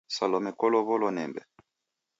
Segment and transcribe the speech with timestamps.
[0.15, 1.41] Salome kulow'olwa nembe?